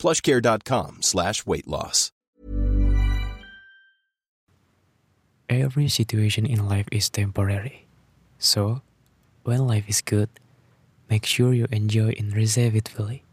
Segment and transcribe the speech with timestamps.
[0.00, 2.10] plushcare.com slash weight loss.
[5.50, 7.84] Every situation in life is temporary.
[8.38, 8.80] So,
[9.44, 10.30] when life is good,
[11.10, 13.26] make sure you enjoy and receive it fully.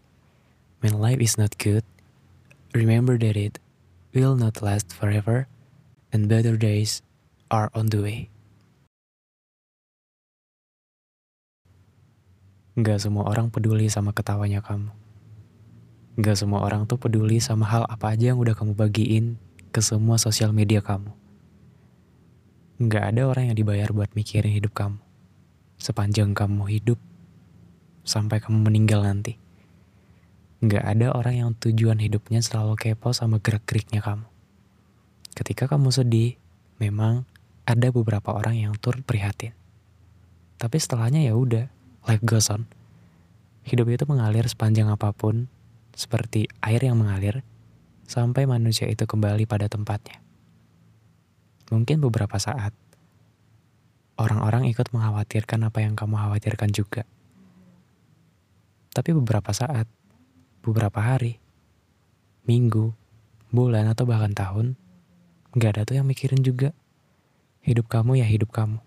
[0.82, 1.86] When life is not good,
[2.74, 3.62] remember that it
[4.18, 5.48] will not last forever
[6.12, 7.06] and better days
[7.54, 8.20] are on the way.
[12.78, 15.07] Gak semua orang peduli sama ketawanya kamu.
[16.18, 19.38] Gak semua orang tuh peduli sama hal apa aja yang udah kamu bagiin
[19.70, 21.14] ke semua sosial media kamu.
[22.90, 24.98] Gak ada orang yang dibayar buat mikirin hidup kamu.
[25.78, 26.98] Sepanjang kamu hidup,
[28.02, 29.38] sampai kamu meninggal nanti.
[30.66, 34.26] Gak ada orang yang tujuan hidupnya selalu kepo sama gerak-geriknya kamu.
[35.38, 36.34] Ketika kamu sedih,
[36.82, 37.30] memang
[37.62, 39.54] ada beberapa orang yang turut prihatin.
[40.58, 41.70] Tapi setelahnya ya udah,
[42.10, 42.66] life goes on.
[43.70, 45.46] Hidup itu mengalir sepanjang apa pun,
[45.98, 47.42] seperti air yang mengalir,
[48.06, 50.22] sampai manusia itu kembali pada tempatnya.
[51.74, 52.72] Mungkin beberapa saat,
[54.22, 57.04] orang-orang ikut mengkhawatirkan apa yang kamu khawatirkan juga.
[58.94, 59.90] Tapi beberapa saat,
[60.62, 61.42] beberapa hari,
[62.46, 62.94] minggu,
[63.50, 64.78] bulan, atau bahkan tahun,
[65.58, 66.78] gak ada tuh yang mikirin juga.
[67.66, 68.80] Hidup kamu ya hidup kamu.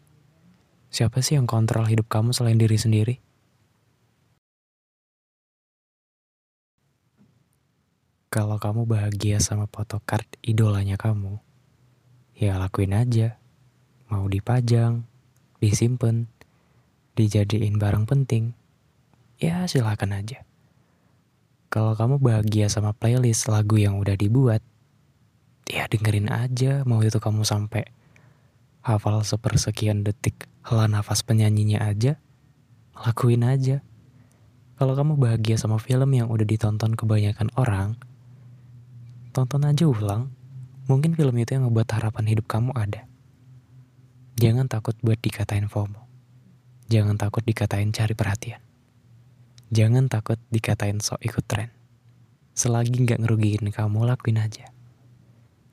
[0.89, 3.21] Siapa sih yang kontrol hidup kamu selain diri sendiri?
[8.31, 11.43] Kalau kamu bahagia sama photocard idolanya kamu,
[12.39, 13.43] ya lakuin aja.
[14.07, 15.03] Mau dipajang,
[15.59, 16.31] disimpan,
[17.19, 18.55] dijadiin barang penting,
[19.43, 20.47] ya silakan aja.
[21.75, 24.63] Kalau kamu bahagia sama playlist lagu yang udah dibuat,
[25.67, 27.83] ya dengerin aja mau itu kamu sampai
[28.87, 32.15] hafal sepersekian detik hela nafas penyanyinya aja,
[32.95, 33.83] lakuin aja.
[34.79, 37.99] Kalau kamu bahagia sama film yang udah ditonton kebanyakan orang,
[39.31, 40.35] tonton aja ulang.
[40.91, 43.07] Mungkin film itu yang ngebuat harapan hidup kamu ada.
[44.35, 46.03] Jangan takut buat dikatain FOMO.
[46.91, 48.59] Jangan takut dikatain cari perhatian.
[49.71, 51.71] Jangan takut dikatain sok ikut tren.
[52.59, 54.67] Selagi nggak ngerugiin kamu, lakuin aja.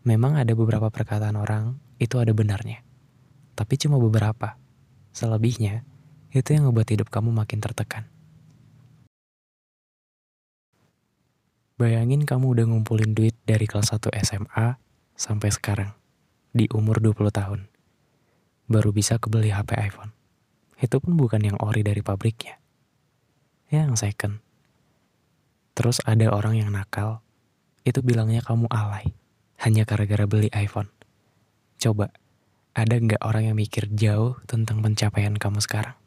[0.05, 2.85] Memang ada beberapa perkataan orang, itu ada benarnya.
[3.57, 4.61] Tapi cuma beberapa.
[5.09, 5.81] Selebihnya,
[6.29, 8.05] itu yang ngebuat hidup kamu makin tertekan.
[11.77, 14.75] Bayangin kamu udah ngumpulin duit dari kelas 1 SMA
[15.15, 15.95] sampai sekarang,
[16.51, 17.71] di umur 20 tahun.
[18.67, 20.11] Baru bisa kebeli HP iPhone.
[20.83, 22.59] Itu pun bukan yang ori dari pabriknya
[23.67, 24.39] yang second.
[25.75, 27.19] Terus ada orang yang nakal,
[27.83, 29.11] itu bilangnya kamu alay,
[29.61, 30.89] hanya gara-gara beli iPhone.
[31.77, 32.09] Coba,
[32.73, 35.99] ada nggak orang yang mikir jauh tentang pencapaian kamu sekarang?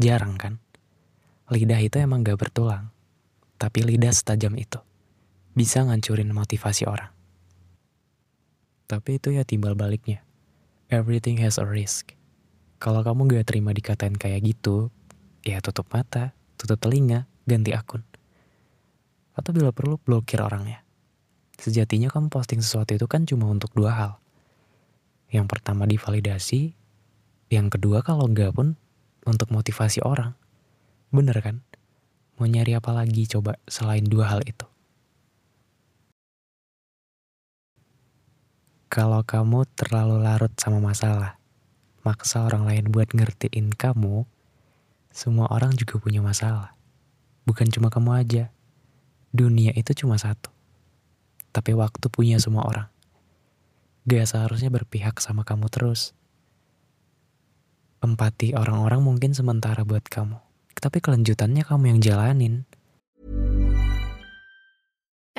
[0.00, 0.58] Jarang kan?
[1.48, 2.92] Lidah itu emang gak bertulang,
[3.56, 4.78] tapi lidah setajam itu.
[5.58, 7.10] Bisa ngancurin motivasi orang.
[8.86, 10.22] Tapi itu ya timbal baliknya.
[10.86, 12.14] Everything has a risk.
[12.78, 14.94] Kalau kamu gak terima dikatain kayak gitu,
[15.42, 18.06] ya tutup mata, tutup telinga, ganti akun.
[19.34, 20.86] Atau bila perlu blokir orangnya.
[21.58, 24.12] Sejatinya kamu posting sesuatu itu kan cuma untuk dua hal.
[25.34, 26.70] Yang pertama divalidasi,
[27.50, 28.78] yang kedua kalau enggak pun
[29.26, 30.38] untuk motivasi orang.
[31.10, 31.66] Bener kan?
[32.38, 34.77] Mau nyari apa lagi coba selain dua hal itu?
[38.88, 41.36] Kalau kamu terlalu larut sama masalah,
[42.08, 44.24] maksa orang lain buat ngertiin kamu,
[45.12, 46.72] semua orang juga punya masalah.
[47.44, 48.44] Bukan cuma kamu aja.
[49.28, 50.48] Dunia itu cuma satu.
[51.52, 52.88] Tapi waktu punya semua orang.
[54.08, 56.16] Gak seharusnya berpihak sama kamu terus.
[58.00, 60.40] Empati orang-orang mungkin sementara buat kamu.
[60.80, 62.64] Tapi kelanjutannya kamu yang jalanin.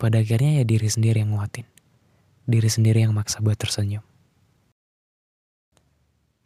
[0.00, 1.68] Pada akhirnya ya diri sendiri yang nguatin.
[2.48, 4.00] Diri sendiri yang maksa buat tersenyum.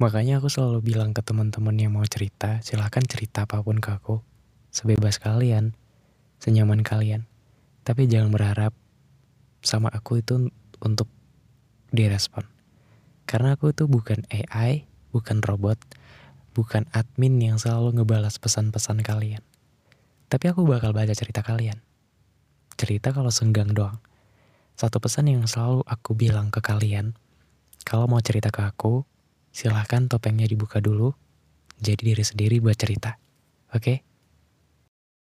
[0.03, 4.19] Makanya aku selalu bilang ke teman-teman yang mau cerita, silahkan cerita apa pun ke aku.
[4.75, 5.79] Sebebas kalian,
[6.43, 7.31] senyaman kalian.
[7.87, 8.75] Tapi jangan berharap
[9.63, 10.51] sama aku itu
[10.83, 11.07] untuk
[11.95, 12.43] direspon.
[13.23, 14.83] Karena aku itu bukan AI,
[15.15, 15.79] bukan robot,
[16.59, 19.47] bukan admin yang selalu ngebalas pesan-pesan kalian.
[20.27, 21.79] Tapi aku bakal baca cerita kalian.
[22.75, 23.99] Cerita kalau senggang doang.
[24.75, 27.15] Satu pesan yang selalu aku bilang ke kalian,
[27.87, 29.07] kalau mau cerita ke aku,
[29.55, 31.15] silahkan topengnya dibuka dulu,
[31.79, 33.15] jadi diri sendiri buat cerita.
[33.71, 33.79] Oke?
[33.79, 33.97] Okay?